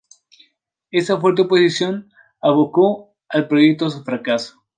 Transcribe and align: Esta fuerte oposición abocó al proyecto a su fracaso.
Esta 0.89 1.21
fuerte 1.21 1.43
oposición 1.43 2.09
abocó 2.41 3.13
al 3.29 3.47
proyecto 3.47 3.85
a 3.85 3.91
su 3.91 4.03
fracaso. 4.03 4.59